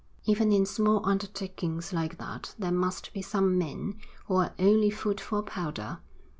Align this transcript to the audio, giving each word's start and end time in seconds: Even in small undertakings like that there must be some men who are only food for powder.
Even 0.25 0.51
in 0.51 0.65
small 0.65 1.07
undertakings 1.07 1.93
like 1.93 2.17
that 2.17 2.55
there 2.57 2.71
must 2.71 3.13
be 3.13 3.21
some 3.21 3.55
men 3.55 3.99
who 4.25 4.33
are 4.37 4.55
only 4.57 4.89
food 4.89 5.21
for 5.21 5.43
powder. 5.43 5.99